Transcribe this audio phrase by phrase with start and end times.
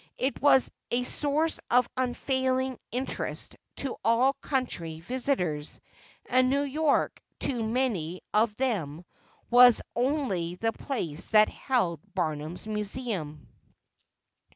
[0.17, 5.79] It was a source of unfailing interest to all country visitors,
[6.25, 9.05] and New York to many of them
[9.51, 13.47] was only the place that held Barnum's Museum.